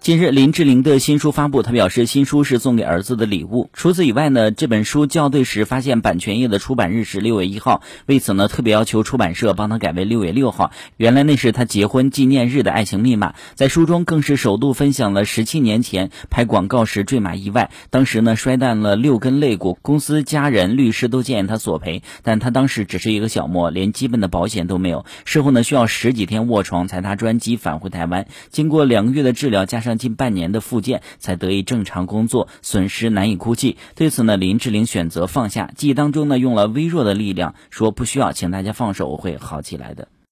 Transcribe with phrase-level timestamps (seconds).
[0.00, 3.68] 近日，林志玲的新书发布，她表示新书是送给儿子的礼物。
[3.74, 10.70] 除此以外呢，这本书校对时发现版权页的出版日是六月一号，为此呢特别要求出版社帮她改为六月六号。
[10.96, 13.34] 原来那是她结婚纪念日的爱情密码。
[13.54, 25.04] 在书中更是首度分享了十七年前拍广告时坠马意外，当时呢摔断了六根肋骨，公司、家人、律师都建议他索赔，但他当时只是一个小模，连基本的保险都没有。
[25.26, 29.98] 事后呢需要十几天卧床才搭专机返回台湾，经过两个月的治疗加上上。
[29.98, 33.76] 近半年的复健才得以正常工作，损失难以估计。
[33.96, 40.06] 对此呢，林志玲选择放下，记忆当中呢用了微弱的力量说：“不需要，请大家放手，我会好起来的。”